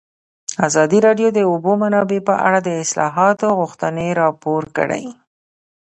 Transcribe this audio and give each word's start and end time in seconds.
ازادي 0.67 0.99
راډیو 1.07 1.29
د 1.33 1.35
د 1.37 1.39
اوبو 1.49 1.71
منابع 1.81 2.19
په 2.29 2.35
اړه 2.47 2.59
د 2.63 2.69
اصلاحاتو 2.83 3.47
غوښتنې 3.59 4.07
راپور 4.21 4.63
کړې. 4.77 5.05